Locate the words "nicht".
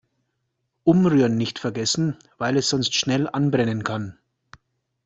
1.37-1.59